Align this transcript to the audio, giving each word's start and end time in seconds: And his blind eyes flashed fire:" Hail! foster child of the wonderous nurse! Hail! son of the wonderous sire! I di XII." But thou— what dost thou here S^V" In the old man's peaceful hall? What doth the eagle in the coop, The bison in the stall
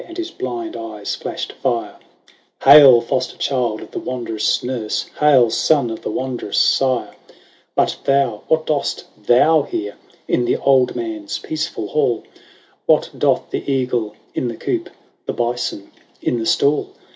And 0.07 0.17
his 0.17 0.31
blind 0.31 0.75
eyes 0.75 1.13
flashed 1.13 1.53
fire:" 1.53 1.97
Hail! 2.63 3.01
foster 3.01 3.37
child 3.37 3.81
of 3.83 3.91
the 3.91 3.99
wonderous 3.99 4.63
nurse! 4.63 5.05
Hail! 5.19 5.51
son 5.51 5.91
of 5.91 6.01
the 6.01 6.09
wonderous 6.09 6.57
sire! 6.57 7.13
I 7.13 7.13
di 7.15 7.21
XII." 7.35 7.37
But 7.75 7.97
thou— 8.05 8.41
what 8.47 8.65
dost 8.65 9.03
thou 9.15 9.61
here 9.61 9.91
S^V" 9.91 9.95
In 10.27 10.45
the 10.45 10.57
old 10.57 10.95
man's 10.95 11.37
peaceful 11.37 11.89
hall? 11.89 12.23
What 12.87 13.11
doth 13.15 13.51
the 13.51 13.63
eagle 13.71 14.15
in 14.33 14.47
the 14.47 14.57
coop, 14.57 14.89
The 15.27 15.33
bison 15.33 15.91
in 16.19 16.39
the 16.39 16.47
stall 16.47 16.89